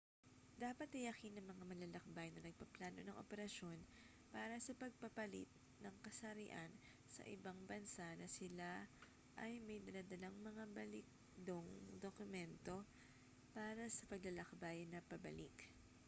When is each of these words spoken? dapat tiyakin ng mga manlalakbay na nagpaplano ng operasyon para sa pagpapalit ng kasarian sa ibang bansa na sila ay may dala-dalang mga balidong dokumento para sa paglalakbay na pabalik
dapat 0.63 0.87
tiyakin 0.93 1.33
ng 1.37 1.45
mga 1.51 1.63
manlalakbay 1.69 2.27
na 2.33 2.43
nagpaplano 2.49 2.99
ng 3.05 3.19
operasyon 3.23 3.77
para 4.35 4.55
sa 4.59 4.73
pagpapalit 4.81 5.45
ng 5.83 5.93
kasarian 6.05 6.71
sa 7.15 7.21
ibang 7.35 7.53
bansa 7.71 8.01
na 8.17 8.25
sila 8.37 8.71
ay 9.45 9.51
may 9.67 9.77
dala-dalang 9.85 10.33
mga 10.49 10.63
balidong 10.77 11.67
dokumento 12.05 12.75
para 13.55 13.83
sa 13.95 14.03
paglalakbay 14.11 14.77
na 14.89 14.99
pabalik 15.11 15.57